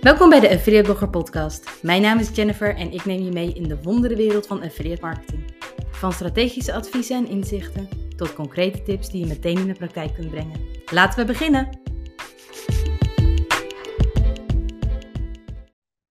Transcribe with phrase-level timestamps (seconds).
[0.00, 1.82] Welkom bij de Affiliate Blogger Podcast.
[1.82, 5.54] Mijn naam is Jennifer en ik neem je mee in de wonderenwereld van affiliate marketing.
[5.90, 10.30] Van strategische adviezen en inzichten tot concrete tips die je meteen in de praktijk kunt
[10.30, 10.60] brengen.
[10.92, 11.80] Laten we beginnen!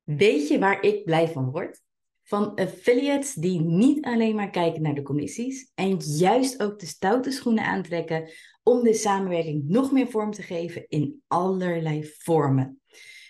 [0.04, 1.82] Weet je waar ik blij van word?
[2.24, 7.32] Van affiliates die niet alleen maar kijken naar de commissies en juist ook de stoute
[7.32, 8.30] schoenen aantrekken
[8.64, 12.79] om de samenwerking nog meer vorm te geven in allerlei vormen.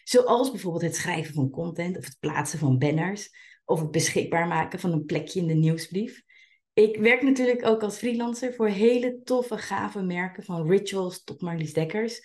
[0.09, 3.29] Zoals bijvoorbeeld het schrijven van content of het plaatsen van banners
[3.65, 6.23] of het beschikbaar maken van een plekje in de nieuwsbrief.
[6.73, 11.73] Ik werk natuurlijk ook als freelancer voor hele toffe, gave merken van rituals tot Marlies
[11.73, 12.21] Dekkers.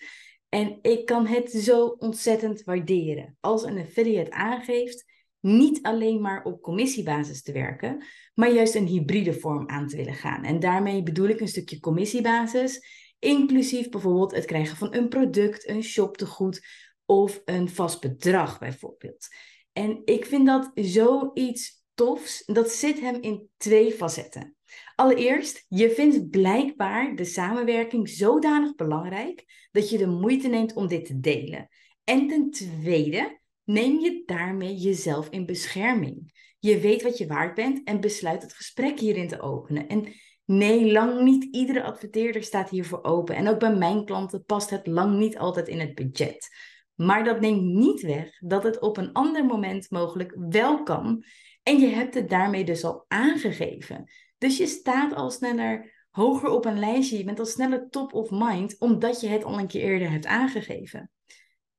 [0.49, 5.05] En ik kan het zo ontzettend waarderen als een affiliate aangeeft
[5.39, 10.13] niet alleen maar op commissiebasis te werken, maar juist een hybride vorm aan te willen
[10.13, 10.43] gaan.
[10.43, 12.87] En daarmee bedoel ik een stukje commissiebasis,
[13.19, 16.61] inclusief bijvoorbeeld het krijgen van een product, een shoptegoed
[17.05, 19.27] of een vast bedrag bijvoorbeeld.
[19.71, 22.43] En ik vind dat zoiets tofs.
[22.45, 24.55] Dat zit hem in twee facetten.
[24.95, 31.05] Allereerst, je vindt blijkbaar de samenwerking zodanig belangrijk dat je de moeite neemt om dit
[31.05, 31.67] te delen.
[32.03, 36.33] En ten tweede, neem je daarmee jezelf in bescherming.
[36.59, 39.87] Je weet wat je waard bent en besluit het gesprek hierin te openen.
[39.87, 40.13] En
[40.45, 43.35] nee, lang niet iedere adverteerder staat hiervoor open.
[43.35, 46.49] En ook bij mijn klanten past het lang niet altijd in het budget.
[46.95, 51.23] Maar dat neemt niet weg dat het op een ander moment mogelijk wel kan.
[51.63, 54.11] En je hebt het daarmee dus al aangegeven.
[54.37, 57.17] Dus je staat al sneller hoger op een lijstje.
[57.17, 60.25] Je bent al sneller top of mind, omdat je het al een keer eerder hebt
[60.25, 61.11] aangegeven.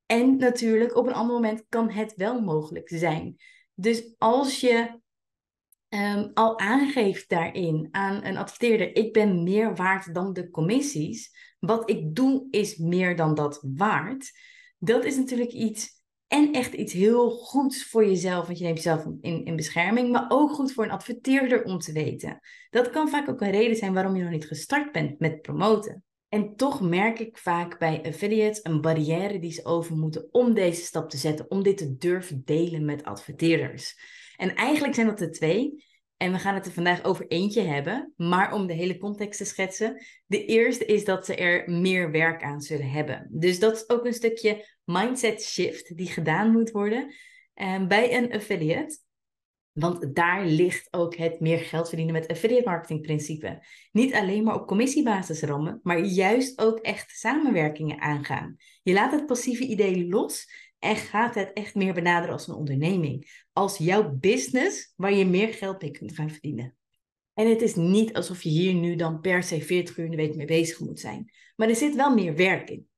[0.06, 3.37] En natuurlijk, op een ander moment kan het wel mogelijk zijn.
[3.75, 5.00] Dus als je
[5.89, 11.31] um, al aangeeft daarin aan een adverteerder, ik ben meer waard dan de commissies.
[11.61, 14.33] Wat ik doe is meer dan dat waard
[14.78, 15.96] dat is natuurlijk iets
[16.27, 20.24] en echt iets heel goeds voor jezelf, want je neemt jezelf in, in bescherming, maar
[20.28, 22.41] ook goed voor een adverteerder om te weten.
[22.70, 26.04] Dat kan vaak ook een reden zijn waarom je nog niet gestart bent met promoten.
[26.28, 30.82] En toch merk ik vaak bij affiliates een barrière die ze over moeten om deze
[30.82, 33.98] stap te zetten, om dit te durven delen met adverteerders.
[34.37, 35.84] En eigenlijk zijn dat er twee.
[36.16, 39.44] En we gaan het er vandaag over eentje hebben, maar om de hele context te
[39.44, 40.04] schetsen.
[40.27, 43.27] De eerste is dat ze er meer werk aan zullen hebben.
[43.31, 47.15] Dus dat is ook een stukje mindset shift die gedaan moet worden
[47.55, 48.99] um, bij een affiliate.
[49.72, 53.65] Want daar ligt ook het meer geld verdienen met affiliate marketing principe.
[53.93, 58.56] Niet alleen maar op commissiebasis rammen, maar juist ook echt samenwerkingen aangaan.
[58.82, 63.44] Je laat het passieve idee los en gaat het echt meer benaderen als een onderneming.
[63.53, 66.76] Als jouw business waar je meer geld mee kunt gaan verdienen.
[67.34, 70.16] En het is niet alsof je hier nu dan per se 40 uur in de
[70.16, 71.32] week mee bezig moet zijn.
[71.56, 72.88] Maar er zit wel meer werk in.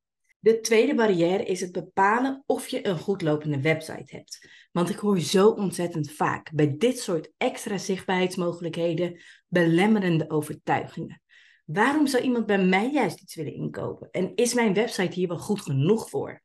[0.40, 4.48] De tweede barrière is het bepalen of je een goed lopende website hebt.
[4.72, 11.22] Want ik hoor zo ontzettend vaak bij dit soort extra zichtbaarheidsmogelijkheden belemmerende overtuigingen.
[11.64, 14.08] Waarom zou iemand bij mij juist iets willen inkopen?
[14.10, 16.42] En is mijn website hier wel goed genoeg voor?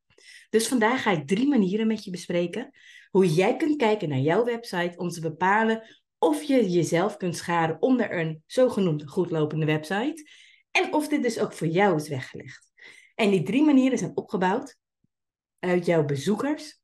[0.50, 2.72] Dus vandaag ga ik drie manieren met je bespreken
[3.10, 5.84] hoe jij kunt kijken naar jouw website om te bepalen
[6.20, 10.30] of je jezelf kunt scharen onder een zogenoemde goedlopende website
[10.72, 12.72] en of dit dus ook voor jou is weggelegd.
[13.16, 14.78] En die drie manieren zijn opgebouwd
[15.60, 16.82] uit jouw bezoekers,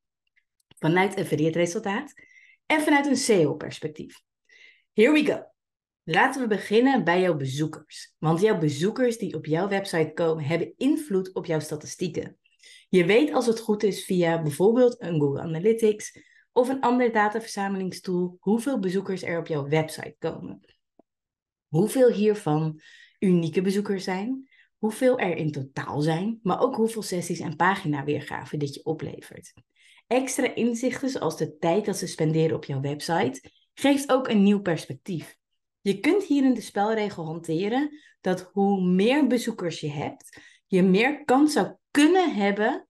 [0.78, 2.12] vanuit een resultaat
[2.66, 4.20] en vanuit een SEO-perspectief.
[4.92, 5.44] Here we go.
[6.02, 8.14] Laten we beginnen bij jouw bezoekers.
[8.18, 12.38] Want jouw bezoekers die op jouw website komen, hebben invloed op jouw statistieken.
[12.90, 16.18] Je weet als het goed is via bijvoorbeeld een Google Analytics
[16.52, 20.60] of een ander dataverzamelingstool hoeveel bezoekers er op jouw website komen.
[21.68, 22.80] Hoeveel hiervan
[23.18, 24.48] unieke bezoekers zijn,
[24.78, 29.52] hoeveel er in totaal zijn, maar ook hoeveel sessies en paginaweergaven dit je oplevert.
[30.06, 34.60] Extra inzichten zoals de tijd dat ze spenderen op jouw website geeft ook een nieuw
[34.60, 35.36] perspectief.
[35.80, 37.90] Je kunt hierin de spelregel hanteren
[38.20, 42.88] dat hoe meer bezoekers je hebt, je meer kans zou kunnen hebben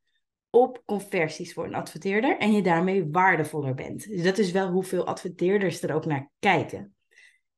[0.50, 4.08] op conversies voor een adverteerder en je daarmee waardevoller bent.
[4.08, 6.94] Dus dat is wel hoeveel adverteerders er ook naar kijken.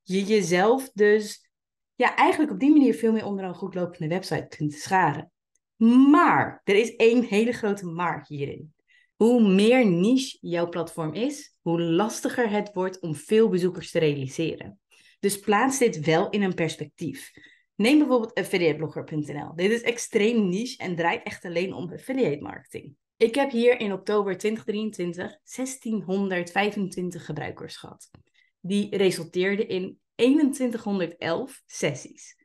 [0.02, 1.50] Je jezelf dus
[1.94, 5.32] ja, eigenlijk op die manier veel meer onder een goed lopende website kunt scharen.
[6.10, 8.74] Maar er is één hele grote maar hierin.
[9.16, 14.80] Hoe meer niche jouw platform is, hoe lastiger het wordt om veel bezoekers te realiseren.
[15.20, 17.30] Dus plaats dit wel in een perspectief.
[17.74, 19.54] Neem bijvoorbeeld affiliateblogger.nl.
[19.54, 22.96] Dit is extreem niche en draait echt alleen om affiliate marketing.
[23.16, 25.16] Ik heb hier in oktober 2023
[25.54, 28.10] 1625 gebruikers gehad.
[28.60, 32.36] Die resulteerden in 2111 sessies.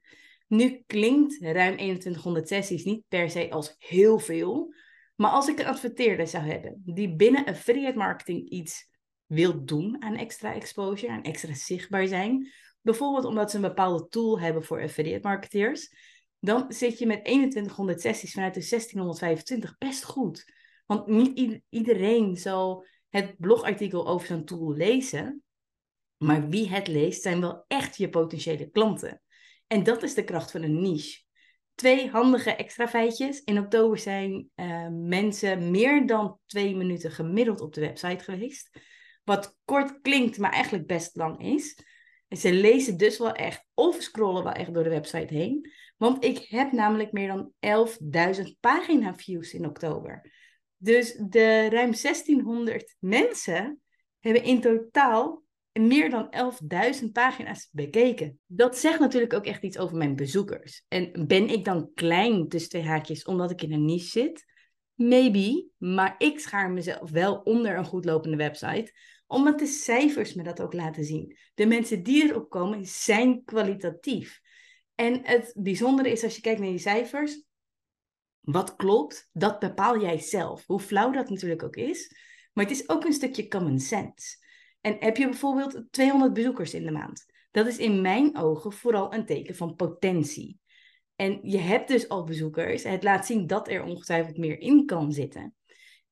[0.47, 4.73] Nu klinkt ruim 2100 sessies niet per se als heel veel,
[5.15, 8.89] Maar als ik een adverteerder zou hebben die binnen affiliate marketing iets
[9.25, 12.51] wil doen aan extra exposure, aan extra zichtbaar zijn,
[12.87, 15.93] bijvoorbeeld omdat ze een bepaalde tool hebben voor affiliate marketeers,
[16.39, 20.53] dan zit je met 2100 sessies vanuit de 1625 best goed.
[20.85, 25.43] Want niet iedereen zal het blogartikel over zo'n tool lezen,
[26.17, 29.21] maar wie het leest zijn wel echt je potentiële klanten.
[29.67, 31.25] En dat is de kracht van een niche.
[31.75, 33.39] Twee handige extra feitjes.
[33.39, 38.79] In oktober zijn uh, mensen meer dan twee minuten gemiddeld op de website geweest.
[39.23, 41.83] Wat kort klinkt, maar eigenlijk best lang is.
[42.29, 45.71] Ze lezen dus wel echt of scrollen wel echt door de website heen.
[45.97, 47.51] Want ik heb namelijk meer dan
[48.37, 50.31] 11.000 pagina views in oktober.
[50.77, 53.81] Dus de ruim 1600 mensen
[54.19, 56.33] hebben in totaal meer dan
[57.01, 58.39] 11.000 pagina's bekeken.
[58.45, 60.83] Dat zegt natuurlijk ook echt iets over mijn bezoekers.
[60.87, 64.45] En ben ik dan klein tussen twee haakjes omdat ik in een niche zit?
[64.93, 68.91] Maybe, maar ik schaar mezelf wel onder een goed lopende website,
[69.27, 71.37] omdat de cijfers me dat ook laten zien.
[71.53, 74.41] De mensen die erop komen zijn kwalitatief.
[74.95, 77.45] En het bijzondere is als je kijkt naar die cijfers,
[78.39, 80.65] wat klopt, dat bepaal jij zelf.
[80.65, 82.15] Hoe flauw dat natuurlijk ook is,
[82.53, 84.45] maar het is ook een stukje common sense.
[84.81, 87.25] En heb je bijvoorbeeld 200 bezoekers in de maand?
[87.51, 90.59] Dat is in mijn ogen vooral een teken van potentie.
[91.15, 92.83] En je hebt dus al bezoekers.
[92.83, 95.56] Het laat zien dat er ongetwijfeld meer in kan zitten.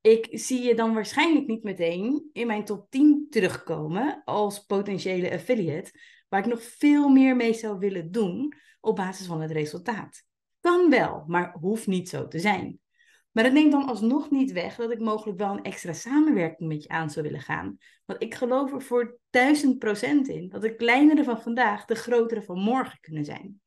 [0.06, 5.92] Ik zie je dan waarschijnlijk niet meteen in mijn top 10 terugkomen als potentiële affiliate,
[6.30, 10.24] waar ik nog veel meer mee zou willen doen op basis van het resultaat.
[10.60, 12.80] Kan wel, maar hoeft niet zo te zijn.
[13.32, 16.84] Maar dat neemt dan alsnog niet weg dat ik mogelijk wel een extra samenwerking met
[16.84, 17.78] je aan zou willen gaan.
[18.06, 22.42] Want ik geloof er voor duizend procent in dat de kleinere van vandaag de grotere
[22.42, 23.62] van morgen kunnen zijn.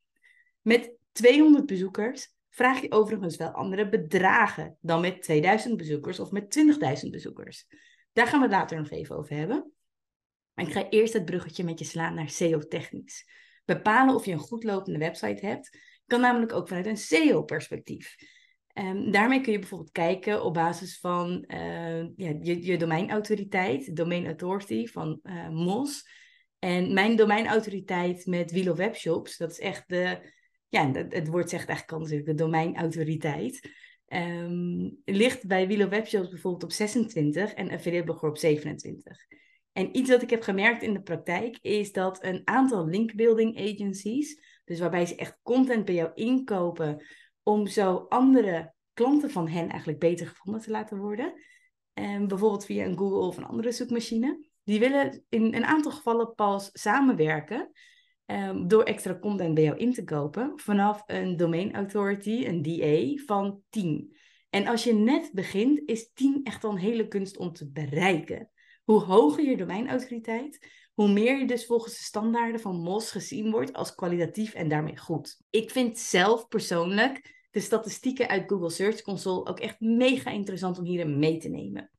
[0.61, 6.59] Met 200 bezoekers vraag je overigens wel andere bedragen dan met 2000 bezoekers of met
[7.05, 7.67] 20.000 bezoekers.
[8.13, 9.73] Daar gaan we het later nog even over hebben.
[10.55, 13.29] Maar ik ga eerst het bruggetje met je slaan naar SEO-technisch.
[13.65, 18.17] Bepalen of je een goed lopende website hebt, kan namelijk ook vanuit een SEO-perspectief.
[18.75, 24.27] Um, daarmee kun je bijvoorbeeld kijken op basis van uh, ja, je, je domeinautoriteit, domain
[24.27, 26.09] authority van uh, MOS.
[26.59, 30.37] En mijn domeinautoriteit met Wheel of Webshops, dat is echt de,
[30.69, 33.71] ja, het, het woord zegt eigenlijk al natuurlijk, de domeinautoriteit.
[34.09, 39.27] Um, ligt bij of Webshops bijvoorbeeld op 26 en Affiliate Blogger op 27.
[39.73, 44.61] En iets wat ik heb gemerkt in de praktijk is dat een aantal linkbuilding agencies,
[44.65, 47.07] dus waarbij ze echt content bij jou inkopen
[47.43, 51.33] om zo andere klanten van hen eigenlijk beter gevonden te laten worden.
[51.93, 54.49] En bijvoorbeeld via een Google of een andere zoekmachine.
[54.65, 57.71] Die willen in een aantal gevallen pas samenwerken
[58.31, 63.25] um, door extra content bij jou in te kopen vanaf een domain authority, een DA,
[63.25, 64.17] van 10.
[64.51, 68.51] En als je net begint, is 10 echt wel een hele kunst om te bereiken.
[68.85, 73.73] Hoe hoger je domeinautoriteit, hoe meer je dus volgens de standaarden van MOS gezien wordt
[73.73, 75.43] als kwalitatief en daarmee goed.
[75.51, 80.85] Ik vind zelf persoonlijk de statistieken uit Google Search Console ook echt mega interessant om
[80.85, 81.91] hierin mee te nemen.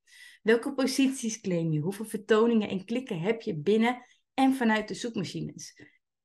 [0.42, 1.80] Welke posities claim je?
[1.80, 5.74] Hoeveel vertoningen en klikken heb je binnen en vanuit de zoekmachines?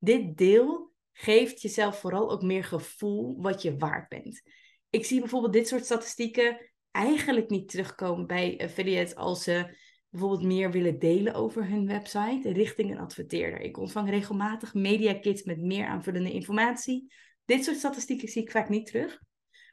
[0.05, 4.43] Dit deel geeft jezelf vooral ook meer gevoel wat je waard bent.
[4.91, 9.77] Ik zie bijvoorbeeld dit soort statistieken eigenlijk niet terugkomen bij affiliates als ze
[10.09, 13.61] bijvoorbeeld meer willen delen over hun website richting een adverteerder.
[13.61, 17.13] Ik ontvang regelmatig media kits met meer aanvullende informatie,
[17.45, 19.21] dit soort statistieken zie ik vaak niet terug.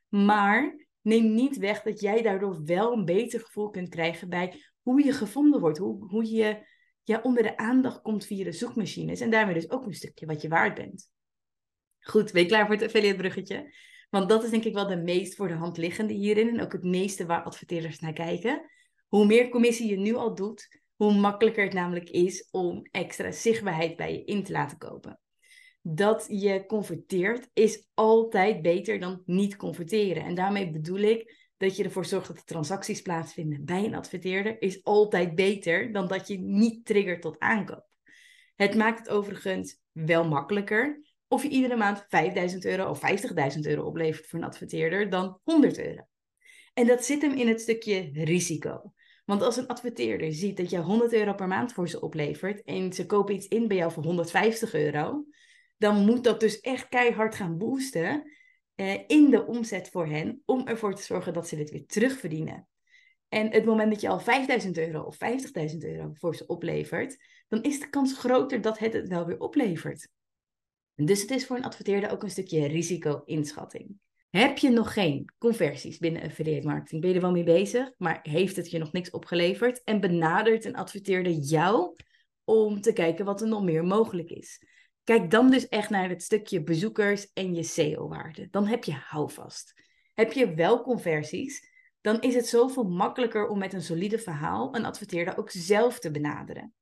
[0.08, 5.04] Maar neem niet weg dat jij daardoor wel een beter gevoel kunt krijgen bij hoe
[5.04, 5.78] je gevonden wordt.
[5.78, 6.26] Hoe, hoe
[7.04, 9.20] je ja, onder de aandacht komt via de zoekmachines.
[9.20, 11.10] En daarmee dus ook een stukje wat je waard bent.
[12.00, 13.74] Goed, ben je klaar voor het affiliate bruggetje?
[14.10, 16.50] Want dat is denk ik wel de meest voor de hand liggende hierin.
[16.50, 18.62] En ook het meeste waar adverteerders naar kijken.
[19.08, 23.96] Hoe meer commissie je nu al doet, hoe makkelijker het namelijk is om extra zichtbaarheid
[23.96, 25.20] bij je in te laten kopen
[25.82, 30.24] dat je converteert is altijd beter dan niet converteren.
[30.24, 34.62] En daarmee bedoel ik dat je ervoor zorgt dat de transacties plaatsvinden bij een adverteerder,
[34.62, 37.86] is altijd beter dan dat je niet triggert tot aankoop.
[38.56, 43.00] Het maakt het overigens wel makkelijker of je iedere maand 5000 euro of
[43.56, 46.08] 50.000 euro oplevert voor een adverteerder dan 100 euro.
[46.74, 48.94] En dat zit hem in het stukje risico.
[49.26, 52.94] Want als een adverteerder ziet dat je 100 euro per maand voor ze oplevert en
[52.94, 55.26] ze kopen iets in bij jou voor 150 euro,
[55.78, 58.32] dan moet dat dus echt keihard gaan boosten
[59.08, 62.68] in de omzet voor hen, om ervoor te zorgen dat ze dit weer terugverdienen.
[63.30, 65.18] En het moment dat je al 5000 euro of
[65.72, 69.40] 50.000 euro voor ze oplevert, dan is de kans groter dat het het wel weer
[69.40, 70.10] oplevert.
[70.96, 74.00] Dus het is voor een adverteerder ook een stukje risico-inschatting.
[74.30, 77.02] Heb je nog geen conversies binnen affiliate marketing?
[77.02, 79.84] Ben je er wel mee bezig, maar heeft het je nog niks opgeleverd?
[79.84, 81.96] En benadert een adverteerder jou
[82.44, 84.64] om te kijken wat er nog meer mogelijk is?
[85.04, 88.48] Kijk dan dus echt naar het stukje bezoekers en je SEO-waarde.
[88.52, 89.74] Dan heb je houvast.
[90.14, 91.70] Heb je wel conversies,
[92.02, 96.12] dan is het zoveel makkelijker om met een solide verhaal een adverteerder ook zelf te
[96.12, 96.74] benaderen.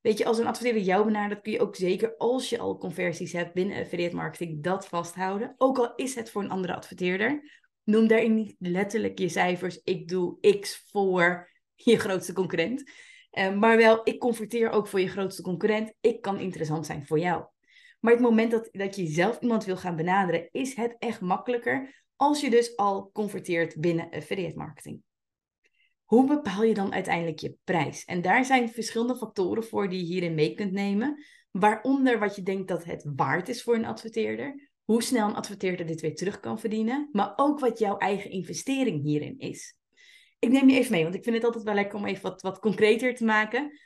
[0.00, 3.32] Weet je, als een adverteerder jou benadert, kun je ook zeker als je al conversies
[3.32, 5.54] hebt binnen affiliate marketing dat vasthouden.
[5.58, 7.60] Ook al is het voor een andere adverteerder.
[7.84, 9.80] Noem daarin niet letterlijk je cijfers.
[9.84, 12.90] Ik doe X voor je grootste concurrent.
[13.32, 15.92] Uh, maar wel, ik converteer ook voor je grootste concurrent.
[16.00, 17.44] Ik kan interessant zijn voor jou.
[18.00, 22.04] Maar het moment dat, dat je zelf iemand wil gaan benaderen, is het echt makkelijker
[22.16, 25.02] als je dus al converteert binnen affiliate marketing.
[26.04, 28.04] Hoe bepaal je dan uiteindelijk je prijs?
[28.04, 31.24] En daar zijn verschillende factoren voor die je hierin mee kunt nemen.
[31.50, 34.70] Waaronder wat je denkt dat het waard is voor een adverteerder.
[34.84, 37.08] Hoe snel een adverteerder dit weer terug kan verdienen.
[37.12, 39.76] Maar ook wat jouw eigen investering hierin is.
[40.38, 42.42] Ik neem je even mee, want ik vind het altijd wel lekker om even wat,
[42.42, 43.78] wat concreter te maken.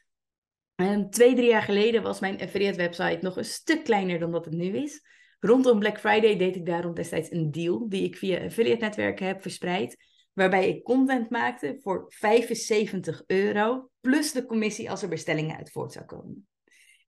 [0.76, 4.44] Um, twee, drie jaar geleden was mijn affiliate website nog een stuk kleiner dan dat
[4.44, 5.02] het nu is.
[5.40, 9.42] Rondom Black Friday deed ik daarom destijds een deal die ik via affiliate netwerken heb
[9.42, 9.96] verspreid
[10.32, 15.92] waarbij ik content maakte voor 75 euro, plus de commissie als er bestellingen uit voort
[15.92, 16.46] zou komen.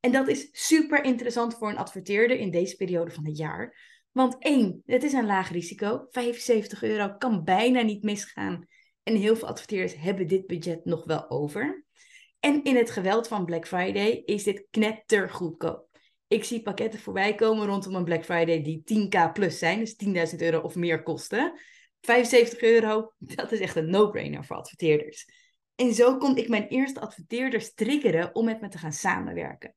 [0.00, 3.76] En dat is super interessant voor een adverteerder in deze periode van het jaar.
[4.12, 6.06] Want één, het is een laag risico.
[6.10, 8.66] 75 euro kan bijna niet misgaan.
[9.02, 11.85] En heel veel adverteerders hebben dit budget nog wel over.
[12.46, 15.88] En in het geweld van Black Friday is dit knetter goedkoop.
[16.28, 19.96] Ik zie pakketten voorbij komen rondom een Black Friday die 10k plus zijn, dus
[20.32, 21.60] 10.000 euro of meer kosten.
[22.00, 25.28] 75 euro, dat is echt een no-brainer voor adverteerders.
[25.74, 29.74] En zo kon ik mijn eerste adverteerders triggeren om met me te gaan samenwerken.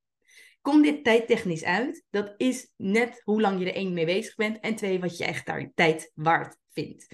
[0.61, 2.05] Kom dit tijdtechnisch uit?
[2.09, 5.25] Dat is net hoe lang je er één mee bezig bent en twee, wat je
[5.25, 7.07] echt daar tijd waard vindt.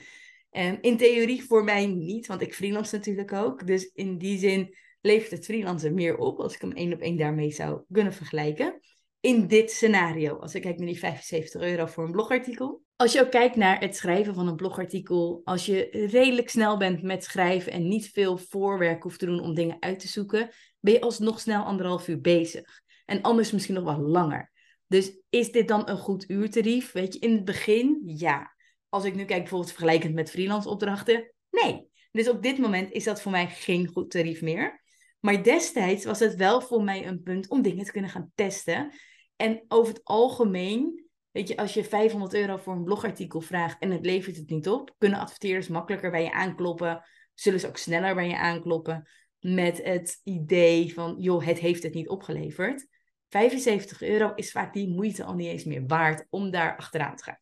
[0.52, 3.68] Um, in theorie voor mij niet, want ik freelance natuurlijk ook.
[3.68, 7.18] Dus in die zin levert het freelancen meer op als ik hem één op één
[7.18, 8.80] daarmee zou kunnen vergelijken.
[9.20, 13.22] In dit scenario, als ik kijk naar die 75 euro voor een blogartikel, als je
[13.22, 17.72] ook kijkt naar het schrijven van een blogartikel, als je redelijk snel bent met schrijven
[17.72, 21.40] en niet veel voorwerk hoeft te doen om dingen uit te zoeken, ben je alsnog
[21.40, 22.82] snel anderhalf uur bezig.
[23.06, 24.52] En anders misschien nog wel langer.
[24.88, 26.92] Dus is dit dan een goed uurtarief?
[26.92, 28.56] Weet je, in het begin ja.
[28.90, 31.88] Als ik nu kijk bijvoorbeeld vergelijkend met freelance opdrachten, nee.
[32.12, 34.84] Dus op dit moment is dat voor mij geen goed tarief meer.
[35.26, 38.92] Maar destijds was het wel voor mij een punt om dingen te kunnen gaan testen.
[39.36, 43.92] En over het algemeen Weet je, als je 500 euro voor een blogartikel vraagt en
[43.92, 47.04] het levert het niet op, kunnen adverteerders makkelijker bij je aankloppen.
[47.34, 51.94] Zullen ze ook sneller bij je aankloppen met het idee van, joh, het heeft het
[51.94, 52.88] niet opgeleverd.
[53.30, 57.24] 75 euro is vaak die moeite al niet eens meer waard om daar achteraan te
[57.24, 57.40] gaan.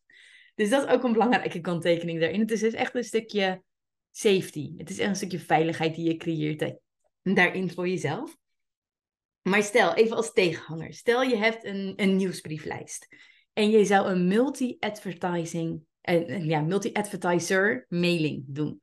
[0.54, 2.40] Dus dat is ook een belangrijke kanttekening daarin.
[2.40, 3.62] Het is dus echt een stukje
[4.10, 4.72] safety.
[4.76, 6.82] Het is echt een stukje veiligheid die je creëert
[7.32, 8.36] daarin voor jezelf.
[9.42, 10.92] Maar stel, even als tegenhanger.
[10.92, 13.08] Stel je hebt een, een nieuwsbrieflijst.
[13.52, 15.82] En je zou een multi-advertising,
[16.42, 18.80] ja, multi-advertiser mailing doen.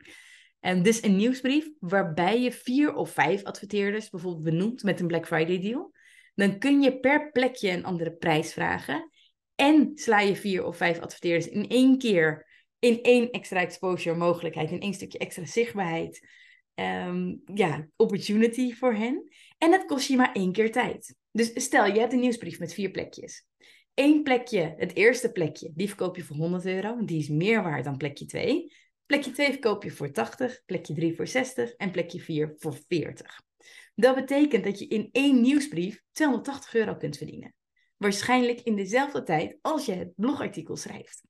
[0.60, 5.28] En dus een nieuwsbrief waarbij je vier of vijf adverteerders bijvoorbeeld benoemt met een Black
[5.28, 5.94] Friday deal.
[6.36, 9.10] Dan kun je per plekje een andere prijs vragen.
[9.56, 14.72] En sla je vier of vijf adverteerders in één keer in één extra exposure mogelijkheid,
[14.72, 16.28] in één stukje extra zichtbaarheid.
[16.76, 19.28] Um, ja, opportunity voor hen.
[19.58, 21.16] En dat kost je maar één keer tijd.
[21.32, 23.46] Dus stel, je hebt een nieuwsbrief met vier plekjes.
[23.94, 27.06] Eén plekje, het eerste plekje, die verkoop je voor 100 euro.
[27.06, 28.74] Die is meer waard dan plekje 2.
[29.06, 33.42] Plekje 2 verkoop je voor 80, plekje 3 voor 60 en plekje 4 voor 40.
[33.96, 37.54] Dat betekent dat je in één nieuwsbrief 280 euro kunt verdienen.
[37.98, 41.22] Waarschijnlijk in dezelfde tijd als je het blogartikel schrijft.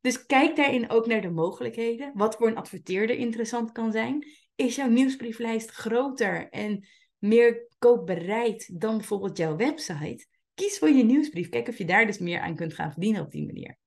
[0.00, 2.12] Dus kijk daarin ook naar de mogelijkheden.
[2.14, 4.26] Wat voor een adverteerder interessant kan zijn.
[4.54, 10.26] Is jouw nieuwsbrieflijst groter en meer koopbereid dan bijvoorbeeld jouw website?
[10.54, 11.48] kies voor je nieuwsbrief.
[11.48, 13.78] Kijk of je daar dus meer aan kunt gaan verdienen op die manier.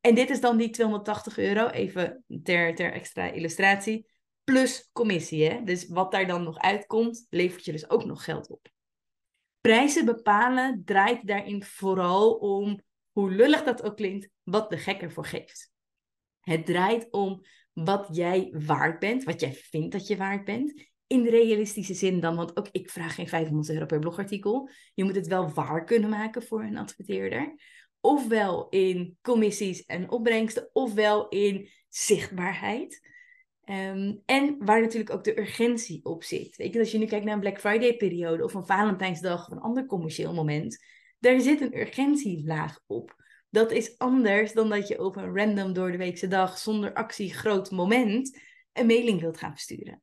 [0.00, 4.06] En dit is dan die 280 euro, even ter, ter extra illustratie,
[4.44, 5.48] plus commissie.
[5.48, 5.62] Hè?
[5.64, 8.68] Dus wat daar dan nog uitkomt, levert je dus ook nog geld op.
[9.60, 12.80] Prijzen bepalen draait daarin vooral om,
[13.12, 15.72] hoe lullig dat ook klinkt, wat de gek ervoor geeft.
[16.40, 21.26] Het draait om wat jij waard bent, wat jij vindt dat je waard bent in
[21.26, 24.70] realistische zin dan, want ook ik vraag geen 500 euro per blogartikel.
[24.94, 27.54] Je moet het wel waar kunnen maken voor een adverteerder.
[28.00, 33.10] Ofwel in commissies en opbrengsten, ofwel in zichtbaarheid.
[33.64, 36.56] Ehm, en waar natuurlijk ook de urgentie op zit.
[36.56, 39.52] Weet je, als je nu kijkt naar een Black Friday periode of een Valentijnsdag of
[39.52, 40.84] een ander commercieel moment,
[41.18, 43.21] daar zit een urgentielaag op.
[43.52, 47.32] Dat is anders dan dat je op een random door de weekse dag zonder actie
[47.32, 48.38] groot moment
[48.72, 50.02] een mailing wilt gaan versturen.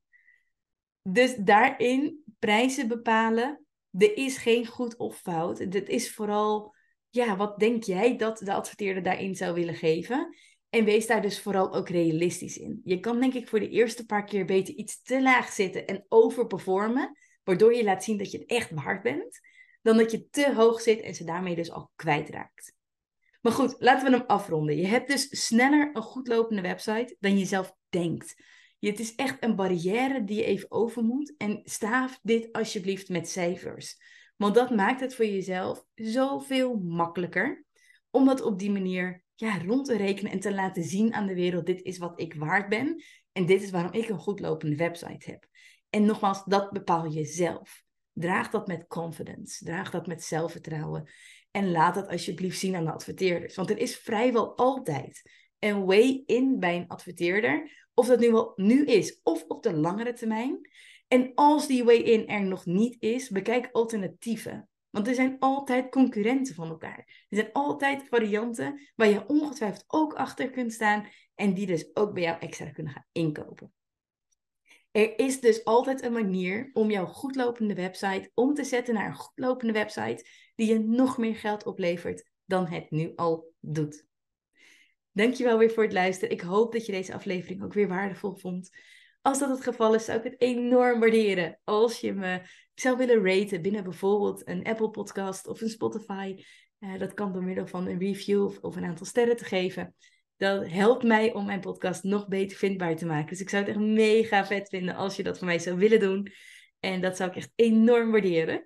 [1.01, 3.65] Dus daarin prijzen bepalen.
[3.97, 5.59] Er is geen goed of fout.
[5.59, 6.75] Het is vooral,
[7.09, 10.35] ja, wat denk jij dat de adverteerder daarin zou willen geven?
[10.69, 12.81] En wees daar dus vooral ook realistisch in.
[12.83, 16.05] Je kan denk ik voor de eerste paar keer beter iets te laag zitten en
[16.07, 19.39] overperformen, waardoor je laat zien dat je het echt waard bent,
[19.81, 22.77] dan dat je te hoog zit en ze daarmee dus al kwijtraakt.
[23.41, 24.77] Maar goed, laten we hem afronden.
[24.77, 28.35] Je hebt dus sneller een goed lopende website dan je zelf denkt.
[28.79, 31.33] Het is echt een barrière die je even over moet.
[31.37, 33.97] En staaf dit alsjeblieft met cijfers.
[34.35, 37.65] Want dat maakt het voor jezelf zoveel makkelijker.
[38.09, 41.33] Om dat op die manier ja, rond te rekenen en te laten zien aan de
[41.33, 43.03] wereld: dit is wat ik waard ben.
[43.31, 45.47] En dit is waarom ik een goed lopende website heb.
[45.89, 47.83] En nogmaals, dat bepaal je zelf.
[48.13, 49.65] Draag dat met confidence.
[49.65, 51.09] Draag dat met zelfvertrouwen.
[51.51, 53.55] En laat dat alsjeblieft zien aan de adverteerders.
[53.55, 55.21] Want er is vrijwel altijd
[55.59, 57.87] een way in bij een adverteerder.
[57.93, 60.69] Of dat nu wel nu is of op de langere termijn.
[61.07, 64.69] En als die way in er nog niet is, bekijk alternatieven.
[64.89, 67.25] Want er zijn altijd concurrenten van elkaar.
[67.29, 72.13] Er zijn altijd varianten waar je ongetwijfeld ook achter kunt staan en die dus ook
[72.13, 73.73] bij jou extra kunnen gaan inkopen.
[74.99, 79.15] Er is dus altijd een manier om jouw goedlopende website om te zetten naar een
[79.15, 80.25] goedlopende website
[80.55, 84.05] die je nog meer geld oplevert dan het nu al doet.
[85.11, 86.33] Dankjewel weer voor het luisteren.
[86.33, 88.69] Ik hoop dat je deze aflevering ook weer waardevol vond.
[89.21, 92.41] Als dat het geval is, zou ik het enorm waarderen als je me
[92.73, 96.43] zou willen raten binnen bijvoorbeeld een Apple podcast of een Spotify.
[96.79, 99.95] Uh, dat kan door middel van een review of, of, een aantal sterren te geven.
[100.39, 103.27] Dat helpt mij om mijn podcast nog beter vindbaar te maken.
[103.27, 105.99] Dus ik zou het echt mega vet vinden als je dat voor mij zou willen
[105.99, 106.31] doen.
[106.79, 108.65] En dat zou ik echt enorm waarderen.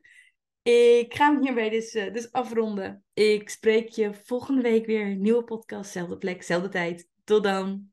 [0.61, 3.03] Ik ga hem hierbij dus, uh, dus afronden.
[3.13, 5.15] Ik spreek je volgende week weer.
[5.15, 7.07] Nieuwe podcast, zelfde plek, zelfde tijd.
[7.23, 7.91] Tot dan.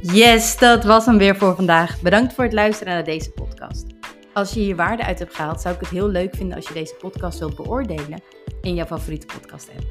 [0.00, 2.00] Yes, dat was hem weer voor vandaag.
[2.00, 3.86] Bedankt voor het luisteren naar deze podcast.
[4.32, 6.74] Als je hier waarde uit hebt gehaald, zou ik het heel leuk vinden als je
[6.74, 9.86] deze podcast wilt beoordelen in jouw favoriete podcast app.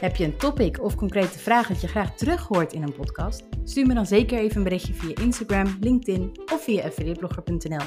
[0.00, 3.42] Heb je een topic of concrete vraag dat je graag terug hoort in een podcast?
[3.64, 7.84] Stuur me dan zeker even een berichtje via Instagram, LinkedIn of via affiliateblogger.nl.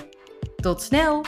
[0.55, 1.25] Tot snel!